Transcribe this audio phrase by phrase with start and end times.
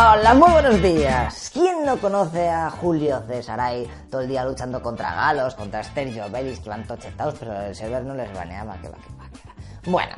[0.00, 1.50] Hola, muy buenos días.
[1.52, 6.30] ¿Quién no conoce a Julio César ahí todo el día luchando contra galos, contra Sergio
[6.30, 9.48] Belis, que van tochetados, pero el server no les baneaba, que va, que va, que
[9.48, 9.54] va.
[9.90, 10.14] Bueno,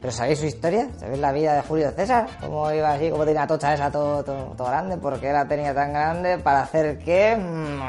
[0.00, 0.88] ¿pero sabéis su historia?
[0.98, 2.26] ¿Sabéis la vida de Julio César?
[2.40, 3.10] ¿Cómo iba así?
[3.10, 4.96] ¿Cómo tenía tocha esa todo, todo, todo grande?
[4.96, 6.38] ¿Por qué la tenía tan grande?
[6.38, 7.36] ¿Para hacer qué?
[7.36, 7.82] Mm,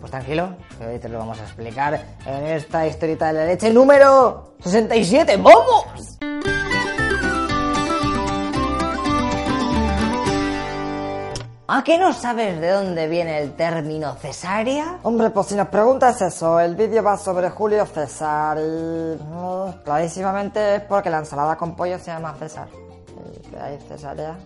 [0.00, 1.94] Pues tranquilo, que hoy te lo vamos a explicar
[2.26, 5.36] en esta historieta de la leche número 67.
[5.36, 6.18] ¡Vamos!
[11.66, 14.98] ¿A qué no sabes de dónde viene el término cesárea?
[15.02, 19.18] Hombre, pues si nos preguntas eso, el vídeo va sobre Julio César y...
[19.34, 22.68] oh, clarísimamente es porque la ensalada con pollo se llama César.
[23.34, 24.36] Y que hay cesárea.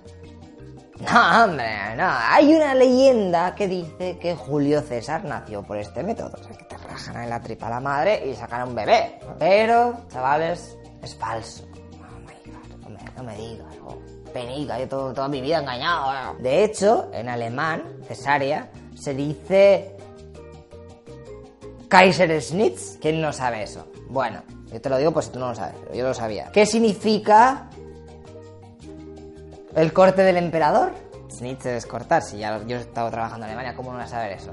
[1.01, 2.09] No, hombre, no.
[2.09, 6.37] Hay una leyenda que dice que Julio César nació por este método.
[6.41, 8.77] O sea, que te rajan en la tripa a la madre y sacan a un
[8.77, 9.19] bebé.
[9.41, 11.65] Pero, chavales, es falso.
[11.73, 13.75] Oh my God, no me, no me digas.
[13.85, 13.99] oh,
[14.39, 16.35] penica, yo todo- toda mi vida engañado.
[16.39, 19.97] De hecho, en alemán, cesárea, se dice
[21.89, 22.99] Kaiserschnitz.
[23.01, 23.87] ¿Quién no sabe eso?
[24.09, 26.51] Bueno, yo te lo digo pues si tú no lo sabes, pero yo lo sabía.
[26.53, 27.69] ¿Qué significa
[29.75, 30.93] el corte del emperador?
[31.31, 34.09] Schnitz es cortar, si ya yo he estado trabajando en Alemania, ¿cómo no voy a
[34.09, 34.53] saber eso?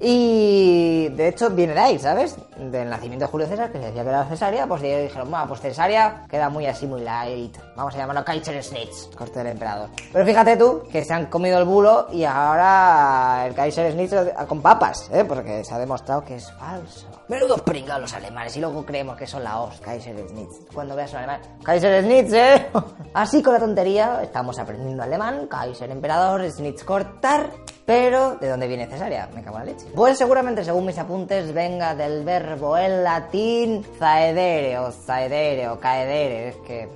[0.00, 2.36] Y de hecho viene de ahí, ¿sabes?
[2.56, 5.48] Del nacimiento de Julio César, que se decía que era cesárea, pues ellos dijeron, bueno,
[5.48, 7.56] pues cesárea queda muy así, muy light.
[7.74, 9.90] Vamos a llamarlo Kaiserschnitz, corte del emperador.
[10.12, 14.14] Pero fíjate tú que se han comido el bulo y ahora el Kaiserschnitz
[14.46, 15.24] con papas, ¿eh?
[15.24, 17.08] Porque se ha demostrado que es falso.
[17.26, 20.72] Menudos pringados los alemanes y luego creemos que son la os, Kaiserschnitz.
[20.72, 22.66] Cuando veas un alemán, Kaiserschnitz, ¿eh?
[23.14, 27.50] Así con la tontería, estamos aprendiendo alemán, Kaiser emperador, Schnitz cortar.
[27.88, 29.30] Pero, ¿de dónde viene cesárea?
[29.34, 29.86] Me cago en la leche.
[29.94, 36.48] Pues seguramente, según mis apuntes, venga del verbo en latín zaedere o zaedere o caedere.
[36.48, 36.86] Es que...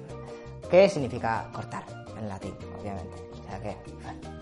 [0.70, 1.84] ¿Qué significa cortar
[2.18, 3.21] en latín, obviamente?
[3.52, 3.76] O sea que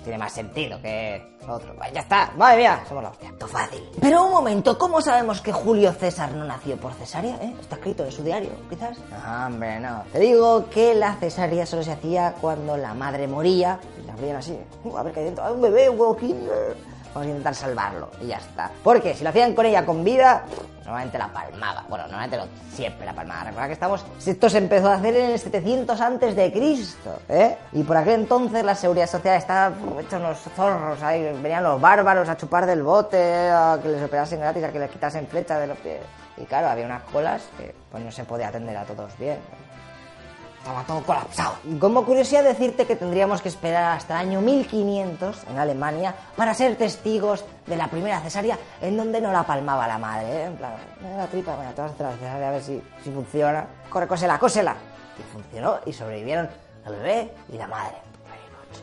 [0.05, 1.75] tiene más sentido que lo otro.
[1.75, 3.33] Pues ya está, madre mía, somos la hostia.
[3.39, 3.83] Todo fácil.
[4.01, 7.37] Pero un momento, ¿cómo sabemos que Julio César no nació por cesárea?
[7.43, 7.55] ¿Eh?
[7.61, 8.99] Está escrito en su diario, quizás.
[9.11, 10.05] No, hombre, no.
[10.13, 14.37] Te digo que la cesárea solo se hacía cuando la madre moría y la abrían
[14.37, 14.57] así.
[14.85, 15.45] Uh, a ver qué hay dentro.
[15.45, 16.77] Hay un bebé, un huevo kinder.
[17.15, 18.71] Vamos a intentar salvarlo y ya está.
[18.85, 20.45] Porque si lo hacían con ella con vida,
[20.85, 21.85] normalmente la palmaba.
[21.89, 23.45] Bueno, normalmente lo, siempre la palmaba.
[23.45, 24.05] Recuerda que estamos.
[24.25, 27.57] Esto se empezó a hacer en el 700 antes de Cristo, ¿eh?
[27.73, 31.23] Y por aquel entonces la seguridad social estaba hecha unos zorros ahí.
[31.43, 34.91] Venían los bárbaros a chupar del bote, a que les operasen gratis, a que les
[34.91, 36.01] quitasen flechas de los pies.
[36.37, 39.39] Y claro, había unas colas que pues no se podía atender a todos bien.
[40.61, 41.55] Estaba todo colapsado.
[41.79, 46.77] Como curiosidad decirte que tendríamos que esperar hasta el año 1500 en Alemania para ser
[46.77, 50.27] testigos de la primera cesárea en donde no la palmaba la madre.
[50.31, 50.45] ¿eh?
[50.45, 52.83] En plan, "Mira la tripa, bueno, te vas a hacer la cesárea a ver si,
[53.03, 53.65] si funciona.
[53.89, 54.77] Corre, cósela, cósela.
[55.19, 56.49] Y funcionó y sobrevivieron
[56.87, 57.97] el bebé y la madre.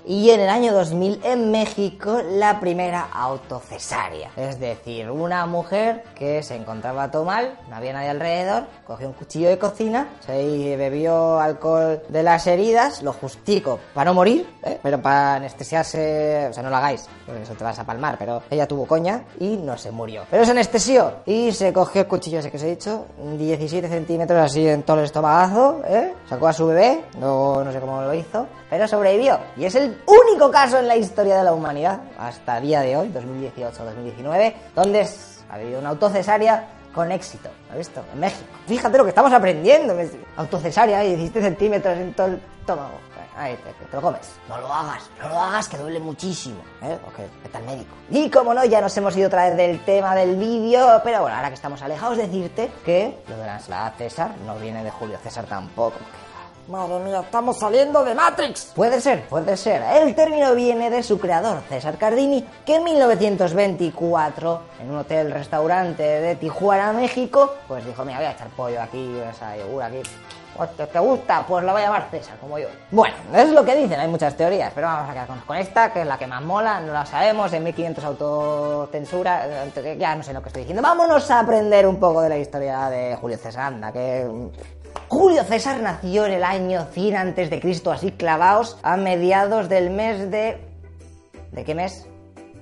[0.06, 4.32] Y en el año 2000 en México la primera autocesárea.
[4.38, 9.14] Es decir, una mujer que se encontraba todo mal, no había nadie alrededor, cogió un
[9.14, 14.80] cuchillo de cocina, se bebió alcohol de las heridas, lo justico para no morir, ¿eh?
[14.82, 18.44] pero para anestesiarse, o sea, no lo hagáis, porque eso te vas a palmar, pero
[18.50, 20.24] ella tuvo coña y no se murió.
[20.30, 23.06] Pero se anestesió y se cogió el cuchillo ese que os he dicho,
[23.38, 26.14] 17 centímetros así en todo el estomagazo, ¿eh?
[26.30, 29.40] sacó a su bebé, no, no sé cómo lo hizo, pero sobrevivió.
[29.56, 32.98] Y es el único caso en la historia de la humanidad, hasta el día de
[32.98, 35.08] hoy, 2018-2019, donde
[35.50, 37.50] ha habido una autocesárea con éxito.
[37.72, 38.04] ¿Lo visto?
[38.14, 38.50] En México.
[38.68, 39.96] Fíjate lo que estamos aprendiendo.
[40.36, 43.00] Autocesárea y 17 centímetros en todo el estómago.
[43.38, 43.96] Ahí te, te.
[43.96, 46.60] No lo hagas, no lo hagas, que duele muchísimo.
[46.82, 46.98] ¿eh?
[47.06, 47.12] O
[47.44, 47.94] vete al médico.
[48.10, 51.36] Y como no, ya nos hemos ido otra vez del tema del vídeo, pero bueno,
[51.36, 55.20] ahora que estamos alejados, decirte que lo de la ensalada César no viene de Julio
[55.22, 55.98] César tampoco.
[56.68, 58.74] Madre mía, estamos saliendo de Matrix.
[58.76, 59.82] Puede ser, puede ser.
[59.82, 66.04] El término viene de su creador, César Cardini, que en 1924, en un hotel restaurante
[66.04, 70.02] de Tijuana, México, pues dijo, mira, voy a echar pollo aquí, o sea, yogur aquí.
[70.60, 71.46] Hostia, ¿Te gusta?
[71.48, 72.68] Pues lo voy a llamar César, como yo.
[72.90, 76.02] Bueno, es lo que dicen, hay muchas teorías, pero vamos a quedarnos con esta, que
[76.02, 80.34] es la que más mola, no la sabemos, en 1500 autocensura, eh, ya no sé
[80.34, 80.82] lo que estoy diciendo.
[80.82, 84.28] Vámonos a aprender un poco de la historia de Julio César, anda, que
[85.08, 89.90] Julio César nació en el año 100 antes de Cristo, así clavaos, a mediados del
[89.90, 90.58] mes de...
[91.52, 92.08] ¿De qué mes?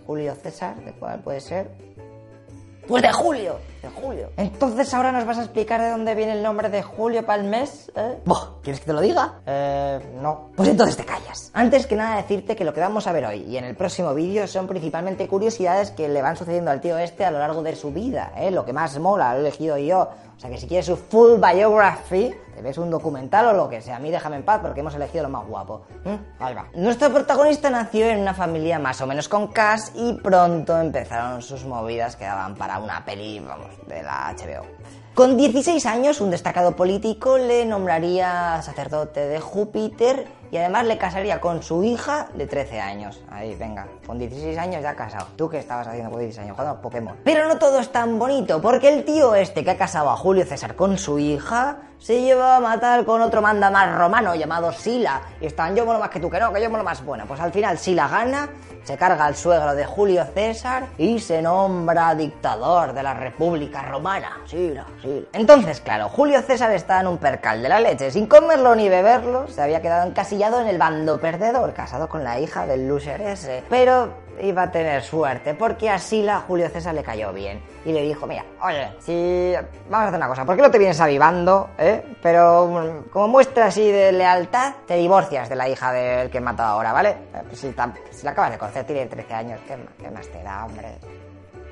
[0.05, 1.69] Julio César, ¿de cuál puede ser?
[2.87, 3.59] Pues de julio,
[3.89, 4.31] Julio.
[4.37, 7.47] Entonces ahora nos vas a explicar de dónde viene el nombre de Julio para el
[7.47, 8.19] mes, ¿eh?
[8.25, 9.41] Buah, ¿Quieres que te lo diga?
[9.45, 10.49] Eh, no.
[10.55, 11.51] Pues entonces te callas.
[11.53, 14.13] Antes que nada decirte que lo que vamos a ver hoy y en el próximo
[14.13, 17.75] vídeo son principalmente curiosidades que le van sucediendo al tío este a lo largo de
[17.75, 18.51] su vida, ¿eh?
[18.51, 20.09] Lo que más mola, lo he elegido yo.
[20.35, 23.81] O sea que si quieres su full biography, te ves un documental o lo que
[23.81, 23.97] sea.
[23.97, 25.83] A mí déjame en paz porque hemos elegido lo más guapo.
[26.03, 26.43] ¿Mm?
[26.43, 26.67] Ahí va.
[26.75, 31.65] Nuestro protagonista nació en una familia más o menos con cash y pronto empezaron sus
[31.65, 34.65] movidas que daban para una peli, vamos, de la HBO.
[35.15, 41.39] Con 16 años, un destacado político le nombraría sacerdote de Júpiter y además le casaría
[41.39, 43.21] con su hija de 13 años.
[43.31, 45.27] Ahí, venga, con 16 años ya casado.
[45.37, 46.57] ¿Tú qué estabas haciendo con 16 años?
[46.57, 47.15] Jugando a Pokémon.
[47.23, 50.45] Pero no todo es tan bonito, porque el tío este que ha casado a Julio
[50.45, 55.21] César con su hija se lleva a matar con otro manda más romano llamado Sila.
[55.41, 57.25] Y están, yo lo más que tú, que no, que yo lo más bueno.
[57.27, 58.49] Pues al final Sila gana,
[58.83, 64.37] se carga al suegro de Julio César y se nombra dictador de la República Romana.
[64.45, 65.25] Sila, Sila.
[65.33, 68.11] Entonces, claro, Julio César está en un percal de la leche.
[68.11, 72.39] Sin comerlo ni beberlo, se había quedado encasillado en el bando perdedor, casado con la
[72.39, 73.63] hija del loser ese.
[73.69, 77.61] Pero iba a tener suerte, porque a Sila Julio César le cayó bien.
[77.85, 79.53] Y le dijo, mira, oye, si...
[79.89, 82.03] Vamos a hacer una cosa, ¿por qué no te vienes avivando, eh?
[82.21, 86.41] Pero mm, como muestra así de lealtad, te divorcias de la hija del que he
[86.41, 87.09] matado ahora, ¿vale?
[87.33, 87.73] Eh, si,
[88.23, 90.97] la acabas de conocer, tiene 13 años, ¿qué, qué más te da, hombre?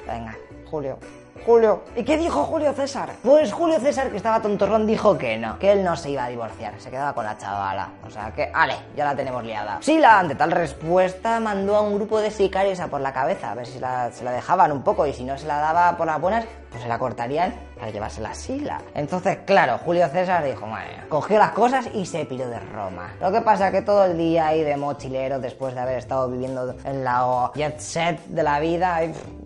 [0.07, 0.37] Venga,
[0.69, 0.97] Julio.
[1.45, 1.83] Julio.
[1.95, 3.09] ¿Y qué dijo Julio César?
[3.21, 6.29] Pues Julio César, que estaba tontorrón, dijo que no, que él no se iba a
[6.29, 7.89] divorciar, se quedaba con la chavala.
[8.05, 9.77] O sea que, ale, ya la tenemos liada.
[9.81, 13.55] Sila, ante tal respuesta, mandó a un grupo de sicarios a por la cabeza, a
[13.55, 16.07] ver si la- se la dejaban un poco, y si no se la daba por
[16.07, 18.79] las buenas, pues se la cortarían para llevársela a Sila.
[18.95, 23.11] Entonces, claro, Julio César dijo, bueno, cogió las cosas y se piró de Roma.
[23.19, 26.73] Lo que pasa que todo el día ahí de mochilero, después de haber estado viviendo
[26.85, 29.01] en la jet set de la vida,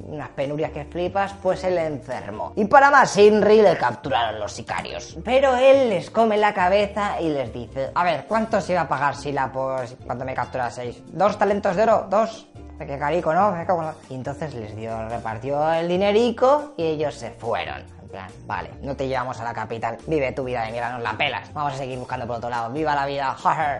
[0.08, 2.54] unas penurias que flipas, pues él enfermó.
[2.56, 5.18] Y para más Inri le capturaron los sicarios.
[5.24, 8.88] Pero él les come la cabeza y les dice, a ver, ¿cuánto se iba a
[8.88, 11.04] pagar Sila cuando me capturaseis?
[11.08, 12.08] ¿Dos talentos de oro?
[12.10, 12.48] ¿Dos?
[12.78, 13.56] Qué carico, ¿no?
[14.10, 17.97] Y entonces les dio, repartió el dinerico y ellos se fueron.
[18.46, 21.54] Vale, no te llevamos a la capital, vive tu vida de mierda, nos la pelas.
[21.54, 23.36] Vamos a seguir buscando por otro lado, viva la vida.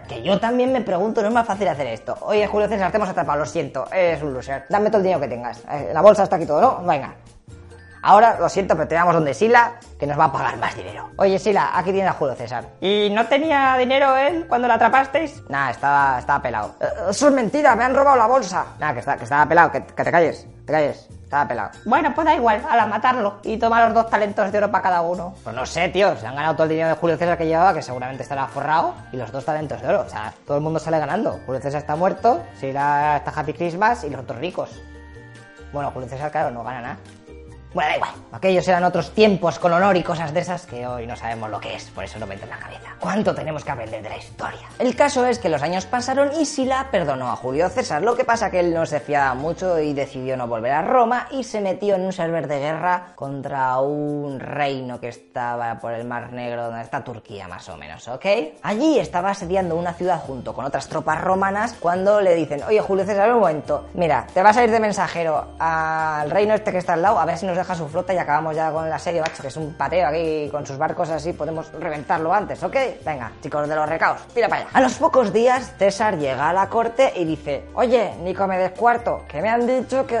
[0.08, 2.16] Que yo también me pregunto, no es más fácil hacer esto.
[2.22, 4.64] Oye, Julio César, te hemos atrapado, lo siento, eres un loser.
[4.68, 5.62] Dame todo el dinero que tengas.
[5.70, 6.86] Eh, la bolsa está aquí todo, ¿no?
[6.86, 7.14] Venga.
[8.02, 11.10] Ahora, lo siento, pero te damos donde Sila, que nos va a pagar más dinero.
[11.16, 12.64] Oye, Sila, aquí tienes a Julio César.
[12.80, 15.42] ¿Y no tenía dinero él cuando la atrapasteis?
[15.48, 16.74] Nah, estaba, estaba pelado.
[16.80, 18.64] Eh, Eso es mentira, me han robado la bolsa.
[18.78, 21.08] Nah, que, está- que estaba pelado, que, que te calles, te calles.
[21.28, 21.70] Estaba pelado.
[21.84, 24.82] Bueno, pues da igual, a la matarlo y toma los dos talentos de oro para
[24.84, 25.34] cada uno.
[25.44, 27.74] Pues no sé, tío, se han ganado todo el dinero de Julio César que llevaba,
[27.74, 30.00] que seguramente estará forrado, y los dos talentos de oro.
[30.06, 31.38] O sea, todo el mundo sale ganando.
[31.44, 34.70] Julio César está muerto, Sila está Happy Christmas y los otros ricos.
[35.70, 36.96] Bueno, Julio César, claro, no gana nada.
[37.74, 38.10] Bueno, da igual.
[38.32, 41.60] Aquellos eran otros tiempos con honor y cosas de esas que hoy no sabemos lo
[41.60, 42.88] que es, por eso no me entra en la cabeza.
[42.98, 44.66] ¿Cuánto tenemos que aprender de la historia?
[44.78, 48.02] El caso es que los años pasaron y Sila perdonó a Julio César.
[48.02, 51.28] Lo que pasa que él no se fiaba mucho y decidió no volver a Roma
[51.30, 56.06] y se metió en un server de guerra contra un reino que estaba por el
[56.06, 58.26] Mar Negro, donde está Turquía más o menos, ¿ok?
[58.62, 63.04] Allí estaba asediando una ciudad junto con otras tropas romanas cuando le dicen, oye Julio
[63.04, 66.94] César, un momento, mira, te vas a ir de mensajero al reino este que está
[66.94, 69.20] al lado, a ver si nos deja su flota y acabamos ya con la serie,
[69.20, 72.76] macho, que es un pateo aquí con sus barcos así, podemos reventarlo antes, ¿ok?
[73.04, 74.70] Venga, chicos de los recaos, tira para allá.
[74.72, 79.42] A los pocos días, César llega a la corte y dice, Oye, Nicomedes Cuarto, que
[79.42, 80.20] me han dicho que...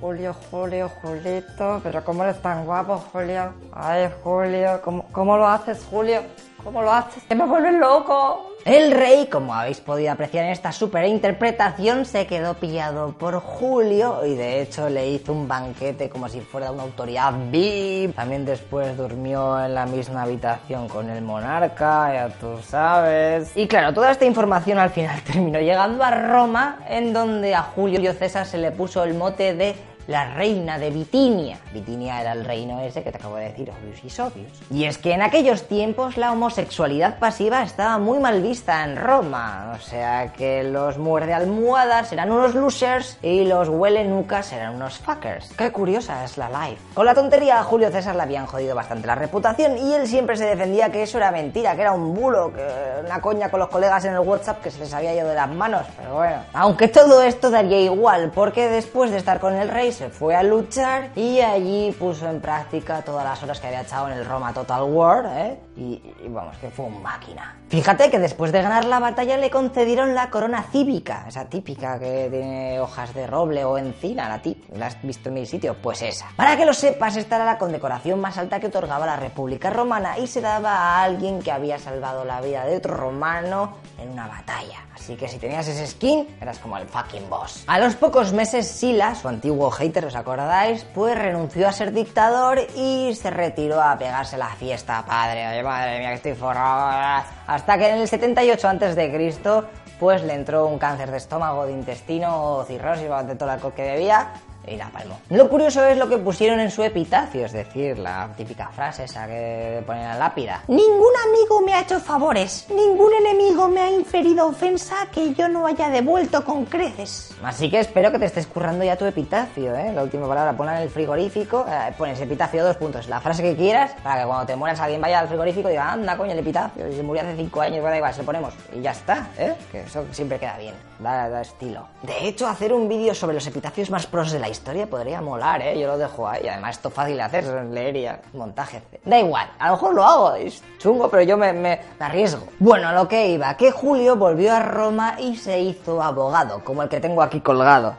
[0.00, 3.54] Julio, Julio, Julito, pero ¿cómo eres tan guapo, Julio?
[3.72, 6.22] Ay, Julio, ¿cómo, cómo lo haces, Julio?
[6.64, 7.22] ¿Cómo lo haces?
[7.24, 8.54] ¡Que me vuelves loco!
[8.64, 14.24] El rey, como habéis podido apreciar en esta super interpretación, se quedó pillado por Julio
[14.24, 18.16] y de hecho le hizo un banquete como si fuera una autoridad VIP.
[18.16, 23.54] También después durmió en la misma habitación con el monarca, ya tú sabes.
[23.54, 28.14] Y claro, toda esta información al final terminó llegando a Roma, en donde a Julio
[28.14, 31.58] César se le puso el mote de la reina de Bitinia.
[31.72, 34.62] Bitinia era el reino ese que te acabo de decir, obvious y obvious.
[34.70, 39.72] Y es que en aquellos tiempos la homosexualidad pasiva estaba muy mal vista en Roma.
[39.76, 44.98] O sea que los muerde almohadas eran unos losers y los huele nucas eran unos
[44.98, 45.52] fuckers.
[45.56, 46.80] Qué curiosa es la life.
[46.94, 50.36] Con la tontería a Julio César le habían jodido bastante la reputación y él siempre
[50.36, 52.62] se defendía que eso era mentira, que era un bulo, que
[53.04, 55.50] una coña con los colegas en el WhatsApp que se les había ido de las
[55.50, 55.86] manos.
[55.96, 60.10] Pero bueno, aunque todo esto daría igual, porque después de estar con el rey se
[60.10, 64.18] fue a luchar y allí puso en práctica todas las horas que había echado en
[64.18, 65.60] el Roma Total War, ¿eh?
[65.76, 67.56] Y, vamos, que fue un máquina.
[67.68, 72.28] Fíjate que después de ganar la batalla le concedieron la corona cívica, esa típica que
[72.30, 76.02] tiene hojas de roble o encina, la tip, la has visto en mil sitios, pues
[76.02, 76.28] esa.
[76.36, 80.18] Para que lo sepas, esta era la condecoración más alta que otorgaba la República Romana
[80.18, 84.28] y se daba a alguien que había salvado la vida de otro romano en una
[84.28, 84.80] batalla.
[84.94, 87.64] Así que si tenías ese skin, eras como el fucking boss.
[87.66, 90.84] A los pocos meses, Sila, su antiguo hater, ¿os acordáis?
[90.94, 95.63] Pues renunció a ser dictador y se retiró a pegarse la fiesta, padre.
[95.64, 97.24] Madre mía, que estoy forrado.
[97.46, 99.64] Hasta que en el 78 a.C.,
[99.98, 103.72] pues le entró un cáncer de estómago, de intestino, o cirrosis, de todo el alcohol
[103.74, 104.32] que bebía
[104.66, 105.20] y la palmó.
[105.30, 109.26] Lo curioso es lo que pusieron en su epitafio, es decir, la típica frase esa
[109.26, 110.62] que ponen en la lápida.
[110.68, 115.66] Ningún amigo me ha hecho favores, ningún enemigo me ha inferido ofensa que yo no
[115.66, 117.34] haya devuelto con creces.
[117.42, 119.92] Así que espero que te estés currando ya tu epitafio, ¿eh?
[119.92, 123.56] La última palabra, ponla en el frigorífico, eh, pones epitafio dos puntos, la frase que
[123.56, 126.38] quieras, para que cuando te mueras alguien vaya al frigorífico y diga, anda coño el
[126.38, 129.28] epitafio, y se murió hace cinco años, da igual, se lo ponemos y ya está,
[129.38, 129.54] ¿eh?
[129.70, 131.86] Que eso siempre queda bien, da, da estilo.
[132.02, 135.60] De hecho, hacer un vídeo sobre los epitafios más pros de la historia podría molar,
[135.60, 135.78] ¿eh?
[135.78, 136.48] Yo lo dejo ahí.
[136.48, 138.82] Además, esto es fácil de hacer, leer y montaje.
[139.04, 142.46] Da igual, a lo mejor lo hago, es chungo, pero yo me, me, arriesgo.
[142.58, 146.88] Bueno, lo que iba, que Julio volvió a Roma y se hizo abogado, como el
[146.88, 147.94] que tengo aquí colgado.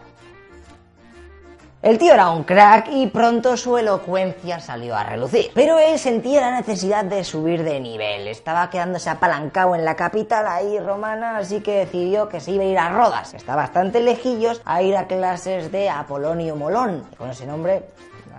[1.86, 5.51] El tío era un crack y pronto su elocuencia salió a relucir.
[5.54, 8.27] Pero él sentía la necesidad de subir de nivel.
[8.27, 12.68] Estaba quedándose apalancado en la capital ahí romana, así que decidió que se iba a
[12.68, 13.36] ir a Rodas.
[13.36, 17.04] Está bastante lejillos a ir a clases de Apolonio Molón.
[17.20, 17.84] Con ese nombre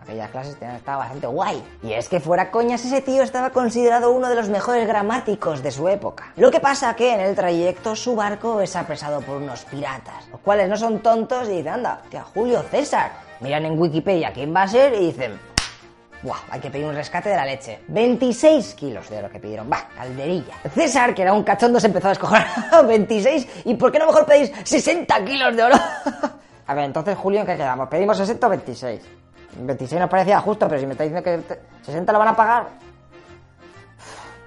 [0.07, 1.63] aquellas clases estaba bastante guay.
[1.83, 5.71] Y es que fuera coñas, ese tío estaba considerado uno de los mejores gramáticos de
[5.71, 6.33] su época.
[6.37, 10.41] Lo que pasa que en el trayecto su barco es apresado por unos piratas, los
[10.41, 13.27] cuales no son tontos y dicen, anda, tía, Julio César.
[13.41, 15.39] Miran en Wikipedia quién va a ser y dicen,
[16.23, 17.81] Buah, hay que pedir un rescate de la leche.
[17.89, 19.71] 26 kilos de oro que pidieron.
[19.71, 20.55] Va, calderilla.
[20.75, 22.45] César, que era un cachondo, se empezó a escoger
[22.87, 23.49] 26.
[23.67, 25.77] ¿Y por qué no mejor pedís 60 kilos de oro?
[26.67, 27.89] a ver, entonces, Julio, ¿en qué quedamos?
[27.89, 29.01] ¿Pedimos 60 o 26?
[29.59, 32.69] 26 nos parecía justo, pero si me está diciendo que 60 lo van a pagar.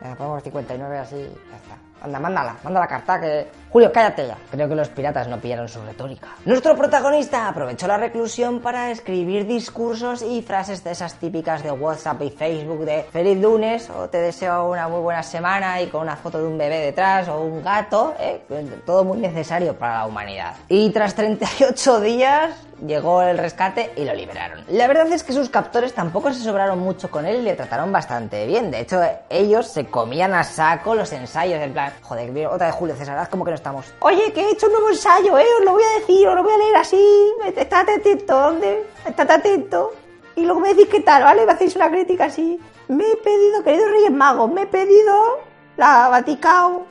[0.01, 1.88] Venga, ponemos 59 así, ya está.
[2.01, 3.47] Anda, mándala, manda la carta que...
[3.69, 4.37] Julio, cállate ya.
[4.49, 6.29] Creo que los piratas no pillaron su retórica.
[6.45, 12.21] Nuestro protagonista aprovechó la reclusión para escribir discursos y frases de esas típicas de WhatsApp
[12.23, 16.15] y Facebook de feliz lunes o te deseo una muy buena semana y con una
[16.15, 18.41] foto de un bebé detrás o un gato, ¿eh?
[18.85, 20.55] todo muy necesario para la humanidad.
[20.67, 24.63] Y tras 38 días llegó el rescate y lo liberaron.
[24.69, 27.91] La verdad es que sus captores tampoco se sobraron mucho con él y le trataron
[27.91, 28.71] bastante bien.
[28.71, 32.95] De hecho, ellos se comían a saco los ensayos, en plan, joder, otra de Julio
[32.95, 33.93] César, como que no estamos.
[33.99, 35.45] Oye, que he hecho un nuevo ensayo, ¿eh?
[35.59, 37.33] Os lo voy a decir, os lo voy a leer así.
[37.45, 38.87] Estate atento, ¿dónde?
[39.05, 39.91] Estate atento.
[40.35, 41.45] Y luego me decís qué tal, ¿vale?
[41.45, 42.59] Me hacéis una crítica así.
[42.87, 45.39] Me he pedido, queridos Reyes Magos, me he pedido
[45.77, 46.85] la Vaticao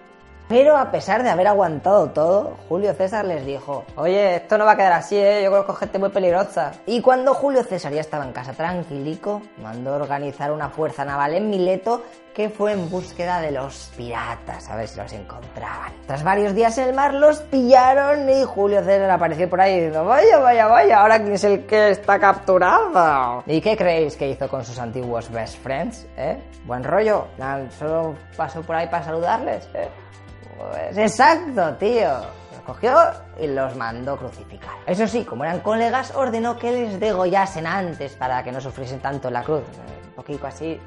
[0.49, 4.73] pero a pesar de haber aguantado todo, Julio César les dijo, oye, esto no va
[4.73, 5.43] a quedar así, ¿eh?
[5.45, 6.73] yo conozco gente muy peligrosa.
[6.87, 11.51] Y cuando Julio César ya estaba en casa tranquilico, mandó organizar una fuerza naval en
[11.51, 12.03] Mileto
[12.39, 15.93] que fue en búsqueda de los piratas, a ver si los encontraban.
[16.07, 20.05] Tras varios días en el mar los pillaron y Julio César apareció por ahí diciendo,
[20.05, 23.43] vaya, vaya, vaya, ahora quién es el que está capturado.
[23.45, 26.07] ¿Y qué creéis que hizo con sus antiguos best friends?
[26.17, 26.41] ¿Eh?
[26.65, 27.27] Buen rollo,
[27.77, 29.89] solo pasó por ahí para saludarles, ¿eh?
[30.57, 32.21] Pues exacto, tío.
[32.53, 32.95] Los cogió
[33.39, 34.75] y los mandó crucificar.
[34.87, 39.29] Eso sí, como eran colegas, ordenó que les degollasen antes para que no sufriesen tanto
[39.29, 39.63] en la cruz.
[40.09, 40.81] Un poquito así,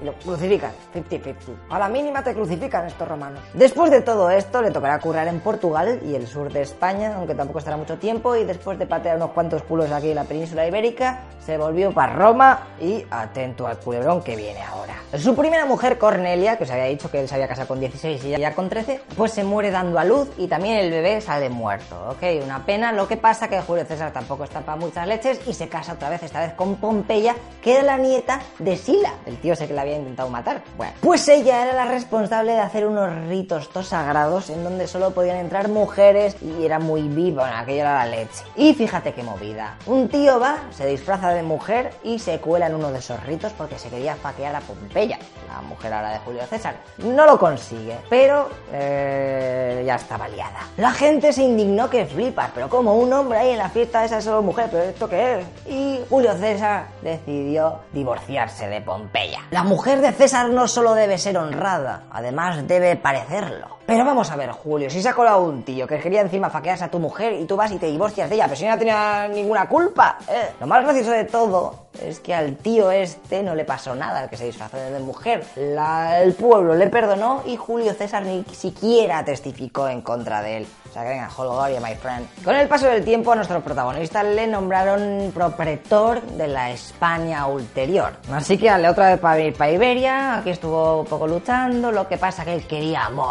[0.00, 1.34] y lo crucifican, 50-50.
[1.70, 3.40] A la mínima te crucifican estos romanos.
[3.54, 7.34] Después de todo esto, le tocará currar en Portugal y el sur de España, aunque
[7.34, 10.66] tampoco estará mucho tiempo, y después de patear unos cuantos culos aquí en la península
[10.66, 14.94] ibérica, se volvió para Roma y atento al culebrón que viene ahora.
[15.16, 18.24] Su primera mujer, Cornelia, que os había dicho que él se había casado con 16
[18.24, 21.48] y ya con 13, pues se muere dando a luz y también el bebé sale
[21.48, 22.22] muerto, ¿ok?
[22.44, 25.68] Una pena, lo que pasa que Julio César tampoco está para muchas leches y se
[25.68, 29.54] casa otra vez, esta vez con Pompeya, que era la nieta de Sila, el tío
[29.54, 30.62] ese que la había intentado matar.
[30.76, 35.12] Bueno, pues ella era la responsable de hacer unos ritos todos sagrados en donde solo
[35.12, 38.44] podían entrar mujeres y era muy viva, bueno, aquello era la leche.
[38.56, 39.76] Y fíjate qué movida.
[39.86, 43.52] Un tío va, se disfraza de mujer y se cuela en uno de esos ritos
[43.52, 46.76] porque se quería faquear a Pompeya, la mujer ahora de Julio César.
[46.98, 50.60] No lo consigue, pero eh, ya estaba liada.
[50.76, 54.18] La gente se indignó que flipas, pero como un hombre ahí en la fiesta esa
[54.18, 55.46] es solo mujer, pero ¿esto qué es?
[55.66, 59.40] Y Julio César decidió divorciarse de Pompeya.
[59.50, 63.76] La mujer de César no solo debe ser honrada, además debe parecerlo.
[63.86, 66.84] Pero vamos a ver, Julio, si se ha colado un tío que quería encima faquearse
[66.84, 69.28] a tu mujer y tú vas y te divorcias de ella, pero si no tenía
[69.28, 70.54] ninguna culpa, ¿eh?
[70.58, 74.28] Lo más gracioso de todo es que al tío este no le pasó nada, al
[74.28, 75.44] que se disfrazó de mujer.
[75.56, 80.66] El pueblo le perdonó y Julio César ni siquiera testificó en contra de él.
[81.02, 82.26] Venga, Holgoria, my friend.
[82.42, 88.14] Con el paso del tiempo a nuestro protagonista le nombraron propretor de la España ulterior.
[88.32, 92.08] Así que dale otra vez para venir para Iberia, aquí estuvo un poco luchando, lo
[92.08, 93.26] que pasa que él quería amor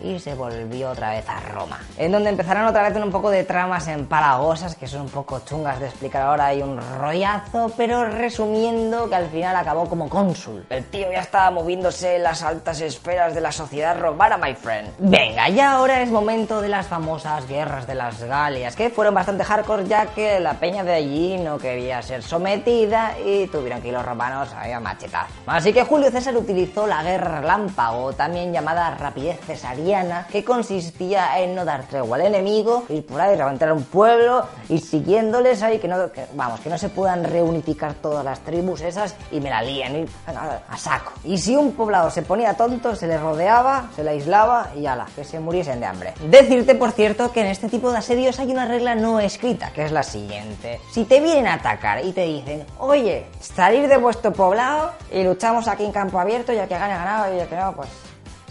[0.00, 1.78] y se volvió otra vez a Roma.
[1.96, 5.78] En donde empezarán otra vez un poco de tramas empalagosas que son un poco chungas
[5.78, 10.66] de explicar ahora y un rollazo, pero resumiendo que al final acabó como cónsul.
[10.68, 14.88] El tío ya estaba moviéndose en las altas esferas de la sociedad romana, my friend.
[14.98, 17.03] Venga, ya ahora es momento de las famosas
[17.48, 21.58] guerras de las Galias, que fueron bastante hardcore ya que la peña de allí no
[21.58, 25.26] quería ser sometida y tuvieron que ir los romanos ahí a machetar.
[25.46, 31.54] Así que Julio César utilizó la guerra relámpago, también llamada rapidez cesariana, que consistía en
[31.54, 35.88] no dar tregua al enemigo, ir por ahí, levantar un pueblo, ir siguiéndoles ahí, que
[35.88, 35.96] no,
[36.34, 40.06] vamos, que no se puedan reunificar todas las tribus esas y me la lían, y,
[40.26, 41.12] a saco.
[41.24, 45.06] Y si un poblado se ponía tonto, se le rodeaba, se le aislaba y ala,
[45.14, 46.14] que se muriesen de hambre.
[46.28, 49.84] Decirte, por cierto, que en este tipo de asedios hay una regla no escrita, que
[49.84, 50.80] es la siguiente.
[50.90, 55.68] Si te vienen a atacar y te dicen, oye, salir de vuestro poblado y luchamos
[55.68, 57.88] aquí en campo abierto y el que gane ganado y el que no, pues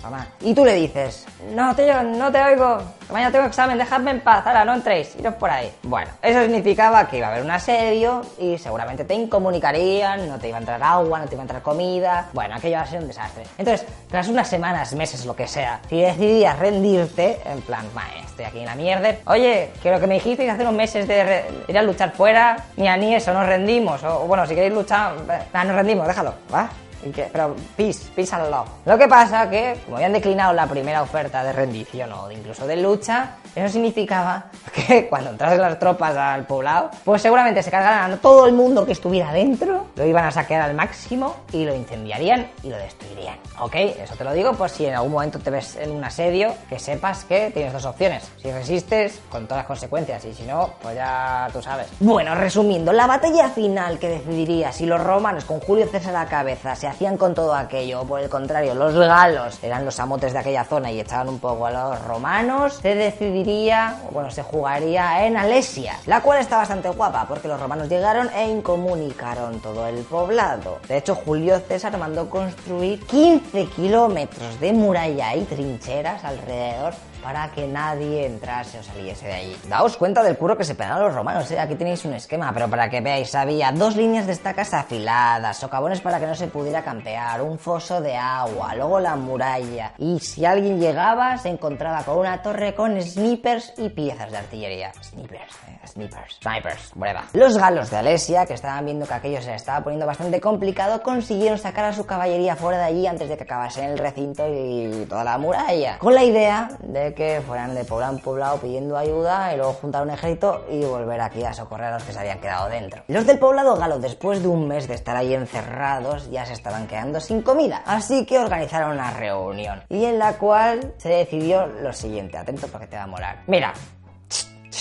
[0.04, 0.28] Toma.
[0.42, 2.78] Y tú le dices, no, tío, no te oigo,
[3.10, 5.74] mañana tengo examen, dejadme en paz, ahora no entréis, iros por ahí.
[5.84, 10.50] Bueno, eso significaba que iba a haber un asedio y seguramente te incomunicarían, no te
[10.50, 13.00] iba a entrar agua, no te iba a entrar comida, bueno, aquello iba a ser
[13.00, 13.44] un desastre.
[13.58, 18.46] Entonces, tras unas semanas, meses, lo que sea, si decidías rendirte, en plan, "Mae, estoy
[18.46, 21.78] aquí en la mierda, oye, que lo que me dijisteis hace unos meses de ir
[21.78, 25.14] a luchar fuera, ni a ni eso, nos rendimos, o bueno, si queréis luchar,
[25.54, 26.70] ah, nos rendimos, déjalo, ¿va?
[27.06, 27.30] ¿Y qué?
[27.32, 28.68] Pero peace, peace and love.
[28.86, 32.78] Lo que pasa que, como habían declinado la primera oferta de rendición o incluso de
[32.78, 38.18] lucha, eso significaba que cuando entrasen las tropas al poblado, pues seguramente se cargaran a
[38.18, 42.48] todo el mundo que estuviera dentro, lo iban a saquear al máximo y lo incendiarían
[42.64, 43.38] y lo destruirían.
[43.60, 43.76] ¿Ok?
[43.76, 46.80] Eso te lo digo por si en algún momento te ves en un asedio, que
[46.80, 48.32] sepas que tienes dos opciones.
[48.42, 51.88] Si resistes, con todas las consecuencias, y si no, pues ya tú sabes.
[52.00, 56.30] Bueno, resumiendo, la batalla final que decidiría si los romanos con Julio César a la
[56.30, 60.40] cabeza se hacían con todo aquello, por el contrario, los galos eran los amotes de
[60.40, 65.36] aquella zona y echaban un poco a los romanos, se decidiría, bueno, se jugaría en
[65.36, 70.78] Alesia, la cual está bastante guapa porque los romanos llegaron e incomunicaron todo el poblado.
[70.88, 77.68] De hecho, Julio César mandó construir 15 kilómetros de muralla y trincheras alrededor para que
[77.68, 79.58] nadie entrase o saliese de allí.
[79.70, 81.60] Daos cuenta del curro que se pegaron los romanos, ¿eh?
[81.60, 86.02] aquí tenéis un esquema, pero para que veáis, había dos líneas de estacas afiladas, socavones
[86.02, 90.46] para que no se pudiera campear, un foso de agua, luego la muralla, y si
[90.46, 94.92] alguien llegaba se encontraba con una torre con snipers y piezas de artillería.
[95.02, 97.24] Snipers, eh, snipers, snipers, breva.
[97.34, 101.02] Los galos de Alesia, que estaban viendo que aquello se les estaba poniendo bastante complicado,
[101.02, 105.06] consiguieron sacar a su caballería fuera de allí antes de que acabase el recinto y
[105.08, 109.54] toda la muralla, con la idea de que fueran de poblado en poblado pidiendo ayuda
[109.54, 112.40] y luego juntar un ejército y volver aquí a socorrer a los que se habían
[112.40, 113.04] quedado dentro.
[113.08, 116.88] Los del poblado galo, después de un mes de estar ahí encerrados, ya se estaban
[116.88, 121.94] quedando sin comida, así que organizaron una reunión y en la cual se decidió lo
[121.94, 123.44] siguiente, atento porque te va a molar.
[123.48, 123.74] Mira,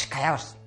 [0.08, 0.61] callaos.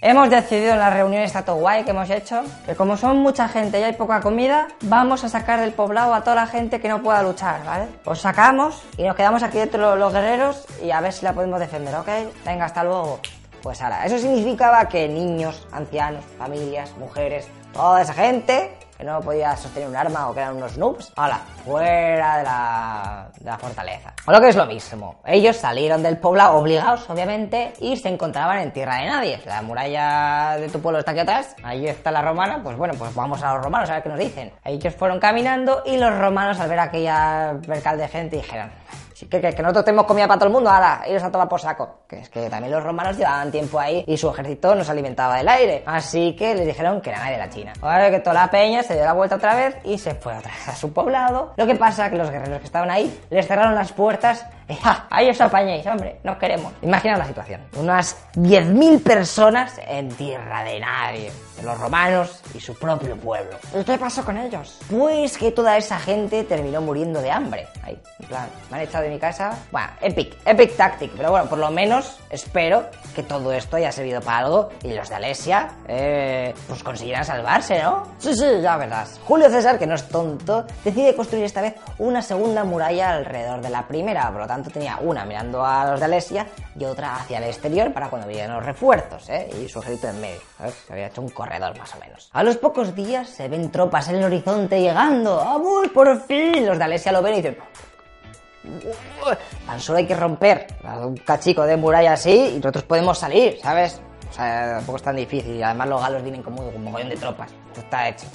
[0.00, 3.78] Hemos decidido en la reunión esta guay que hemos hecho que como son mucha gente
[3.78, 7.02] y hay poca comida, vamos a sacar del poblado a toda la gente que no
[7.02, 7.86] pueda luchar, ¿vale?
[8.04, 11.60] Os sacamos y nos quedamos aquí dentro los guerreros y a ver si la podemos
[11.60, 12.08] defender, ¿ok?
[12.44, 13.20] Venga, hasta luego.
[13.62, 19.56] Pues ahora, eso significaba que niños, ancianos, familias, mujeres, toda esa gente que no podía
[19.56, 21.40] sostener un arma o que eran unos noobs, ¡hala!
[21.64, 24.14] Fuera de la, de la fortaleza.
[24.26, 28.60] O lo que es lo mismo, ellos salieron del poblado obligados, obviamente, y se encontraban
[28.60, 29.40] en tierra de nadie.
[29.44, 33.12] La muralla de tu pueblo está aquí atrás, ahí está la romana, pues bueno, pues
[33.14, 34.52] vamos a los romanos a ver qué nos dicen.
[34.64, 38.70] Ellos fueron caminando y los romanos al ver aquella percal de gente dijeron,
[39.26, 41.60] que, que, que nosotros tenemos comida para todo el mundo, ahora, ellos a tomar por
[41.60, 42.00] saco.
[42.08, 45.36] Que es que también los romanos llevaban tiempo ahí y su ejército no se alimentaba
[45.36, 45.82] del aire.
[45.86, 47.72] Así que les dijeron que era nadie de la China.
[47.80, 50.68] Ahora que toda la peña se dio la vuelta otra vez y se fue vez
[50.68, 51.52] a su poblado.
[51.56, 55.06] Lo que pasa que los guerreros que estaban ahí les cerraron las puertas y ¡ja!
[55.10, 56.72] Ahí os apañéis, hombre, nos queremos.
[56.82, 57.60] Imaginaos la situación.
[57.76, 61.32] Unas 10.000 personas en tierra de nadie.
[61.56, 63.56] De los romanos y su propio pueblo.
[63.78, 64.78] ¿Y qué pasó con ellos?
[64.90, 67.66] Pues que toda esa gente terminó muriendo de hambre.
[67.82, 69.56] Ahí, en plan, me han echado de mi casa.
[69.70, 71.12] Bueno, epic, epic tactic.
[71.16, 75.08] Pero bueno, por lo menos espero que todo esto haya servido para algo y los
[75.08, 78.04] de Alesia, eh, pues consiguieran salvarse, ¿no?
[78.18, 79.20] Sí, sí, ya verás.
[79.24, 83.70] Julio César, que no es tonto, decide construir esta vez una segunda muralla alrededor de
[83.70, 84.30] la primera.
[84.30, 86.46] Por lo tanto, tenía una mirando a los de Alesia
[86.78, 89.50] y otra hacia el exterior para cuando vinieran los refuerzos, ¿eh?
[89.62, 90.74] Y su ejército en medio, ¿sabes?
[90.86, 92.30] Se había hecho un corredor más o menos.
[92.32, 95.36] A los pocos días se ven tropas en el horizonte llegando.
[95.36, 96.66] ¡Vamos, por fin!
[96.66, 97.58] Los de Alesia lo ven y dicen...
[99.66, 100.66] Tan solo hay que romper
[101.04, 104.00] un cachico de muralla así y nosotros podemos salir, ¿sabes?
[104.30, 105.56] O sea, tampoco es tan difícil.
[105.56, 107.50] Y además los galos vienen como un mogollón de tropas.
[107.76, 108.26] Está hecho.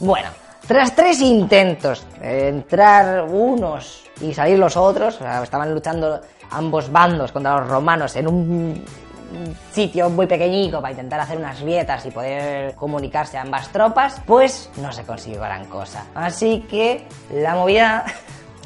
[0.00, 0.28] Bueno,
[0.66, 7.68] tras tres intentos entrar unos y salir los otros, estaban luchando ambos bandos contra los
[7.68, 8.84] romanos en un
[9.72, 14.70] sitio muy pequeñico para intentar hacer unas vietas y poder comunicarse a ambas tropas, pues
[14.76, 16.06] no se consiguió gran cosa.
[16.14, 18.04] Así que la movida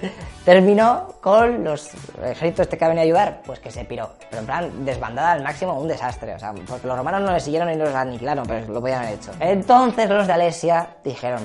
[0.45, 1.91] terminó con los
[2.23, 4.11] ejércitos este que ha venido a ayudar, pues que se piró.
[4.31, 6.35] Pero en plan, desbandada al máximo, un desastre.
[6.35, 9.15] O sea, porque los romanos no le siguieron y los aniquilaron, pero lo podían haber
[9.15, 9.33] hecho.
[9.41, 11.43] Entonces los de Alesia dijeron,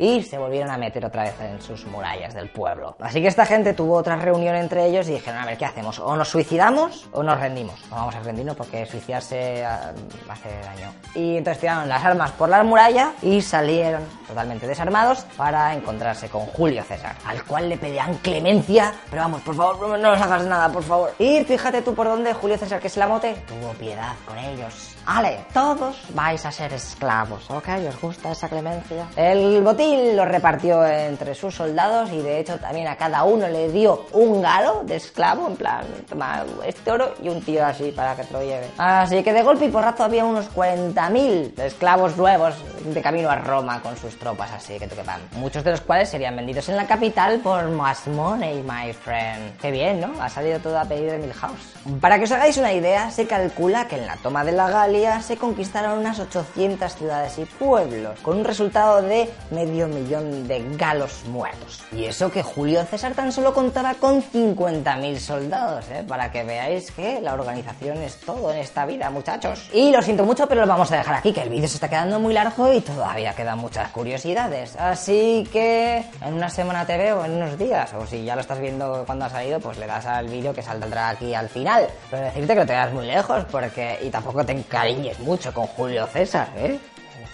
[0.00, 2.96] y se volvieron a meter otra vez en sus murallas del pueblo.
[3.00, 5.98] Así que esta gente tuvo otra reunión entre ellos y dijeron, a ver, ¿qué hacemos?
[5.98, 7.78] O nos suicidamos o nos rendimos.
[7.90, 9.92] Vamos a rendirnos porque suicidarse ah,
[10.28, 10.92] hace daño.
[11.14, 16.46] Y entonces tiraron las armas por la muralla y salieron totalmente desarmados para encontrarse con
[16.46, 20.72] Julio César, al cual le pedían clemencia, pero vamos, por favor, no nos hagas nada,
[20.72, 21.12] por favor.
[21.18, 24.96] Y fíjate tú por dónde Julio César, que es la mote, tuvo piedad con ellos.
[25.06, 27.68] Ale, todos vais a ser esclavos, ¿ok?
[27.88, 29.06] ¿Os gusta esa clemencia?
[29.16, 33.70] El botín lo repartió entre sus soldados y de hecho también a cada uno le
[33.70, 38.14] dio un galo de esclavo, en plan, toma este oro y un tío así para
[38.14, 38.68] que te lo lleve.
[38.78, 43.80] Así que de golpe y porrazo había unos 40.000 esclavos nuevos de camino a Roma
[43.82, 45.20] con sus tropas así que toquepan.
[45.32, 49.58] Muchos de los cuales serían vendidos en la capital por más money, my friend.
[49.60, 50.12] Qué bien, ¿no?
[50.22, 51.74] Ha salido todo a pedir de Milhouse.
[52.00, 55.36] Para que os hagáis una idea, se calcula que en la toma de la Se
[55.36, 61.80] conquistaron unas 800 ciudades y pueblos, con un resultado de medio millón de galos muertos.
[61.92, 66.04] Y eso que Julio César tan solo contaba con 50.000 soldados, ¿eh?
[66.08, 69.70] para que veáis que la organización es todo en esta vida, muchachos.
[69.72, 71.88] Y lo siento mucho, pero lo vamos a dejar aquí, que el vídeo se está
[71.88, 74.74] quedando muy largo y todavía quedan muchas curiosidades.
[74.74, 78.58] Así que en una semana te veo, en unos días, o si ya lo estás
[78.58, 81.86] viendo cuando ha salido, pues le das al vídeo que saldrá aquí al final.
[82.10, 85.66] Pero decirte que lo te das muy lejos, porque y tampoco te encariñes mucho con
[85.66, 86.78] Julio César, ¿eh?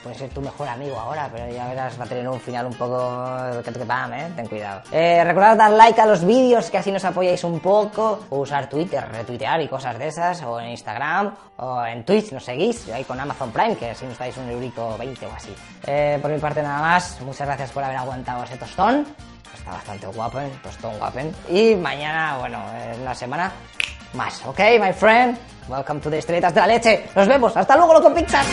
[0.02, 2.74] Puede ser tu mejor amigo ahora, pero ya verás, va a tener un final un
[2.74, 4.32] poco ¿eh?
[4.37, 4.82] Ten cuidado.
[4.92, 8.20] Eh, recordad dar like a los vídeos, que así nos apoyáis un poco.
[8.30, 10.42] Usar Twitter, retuitear y cosas de esas.
[10.42, 12.88] O en Instagram, o en Twitch, nos seguís.
[12.90, 15.54] Ahí con Amazon Prime, que así nos dais un eurico 20 o así.
[15.87, 17.20] Eh, por mi parte nada más.
[17.22, 19.06] Muchas gracias por haber aguantado ese tostón.
[19.56, 20.50] Está bastante guapo, ¿eh?
[20.62, 21.35] tostón guapen.
[21.48, 22.61] Y mañana, bueno,
[22.92, 23.52] en una semana
[24.14, 25.38] más, ¿ok, my friend?
[25.68, 27.06] Welcome to the Estrellitas de la Leche.
[27.14, 27.56] Nos vemos.
[27.56, 28.46] Hasta luego, loco pizzas.